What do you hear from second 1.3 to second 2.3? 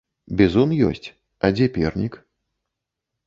а дзе пернік?